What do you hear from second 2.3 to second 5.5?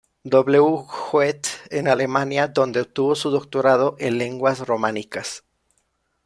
donde obtuvo su doctorado en Lenguas Románicas.